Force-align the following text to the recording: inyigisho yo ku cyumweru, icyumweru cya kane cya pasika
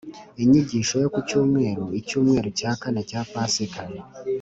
inyigisho 0.43 0.95
yo 1.03 1.09
ku 1.13 1.19
cyumweru, 1.27 1.83
icyumweru 1.99 2.47
cya 2.59 2.71
kane 2.81 3.01
cya 3.09 3.21
pasika 3.31 3.83